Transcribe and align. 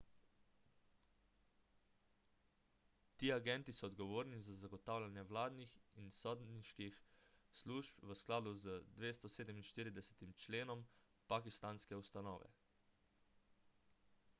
ti 3.17 3.29
agenti 3.35 3.75
so 3.79 3.89
odgovorni 3.91 4.39
za 4.47 4.55
zagotavljanje 4.63 5.25
vladnih 5.33 5.75
in 6.05 6.09
sodniških 6.21 6.97
služb 7.61 8.01
v 8.13 8.17
skladu 8.23 8.55
z 8.65 8.79
247 9.03 10.35
členom 10.47 10.85
pakistanske 11.37 12.01
ustave 12.05 12.53